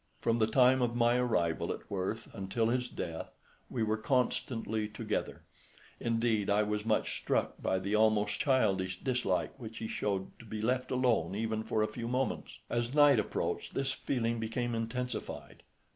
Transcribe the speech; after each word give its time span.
From 0.19 0.39
the 0.39 0.47
time 0.47 0.81
of 0.81 0.95
my 0.95 1.17
arrival 1.17 1.71
at 1.71 1.87
Worth 1.87 2.27
until 2.33 2.69
his 2.69 2.87
death 2.87 3.35
we 3.69 3.83
were 3.83 3.97
constantly 3.97 4.87
together; 4.87 5.43
indeed 5.99 6.49
I 6.49 6.63
was 6.63 6.83
much 6.87 7.15
struck 7.17 7.61
by 7.61 7.77
the 7.77 7.93
almost 7.93 8.39
childish 8.39 9.01
dislike 9.01 9.51
which 9.59 9.77
he 9.77 9.87
showed 9.87 10.39
to 10.39 10.45
be 10.45 10.59
left 10.59 10.89
alone 10.89 11.35
even 11.35 11.61
for 11.61 11.83
a 11.83 11.87
few 11.87 12.07
moments. 12.07 12.57
As 12.67 12.95
night 12.95 13.19
approached 13.19 13.75
this 13.75 13.91
feeling 13.91 14.39
became 14.39 14.73
intensified. 14.73 15.61